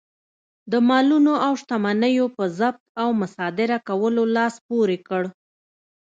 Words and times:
د 0.71 0.73
مالونو 0.89 1.33
او 1.45 1.53
شتمنیو 1.61 2.25
په 2.37 2.43
ضبط 2.57 2.81
او 3.01 3.09
مصادره 3.21 3.77
کولو 3.87 4.23
لاس 4.35 4.55
پورې 4.67 4.97
کړ. 5.07 5.23